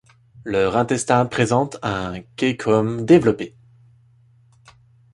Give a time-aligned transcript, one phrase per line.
[0.43, 3.55] Leur intestin présente un cæcum développé.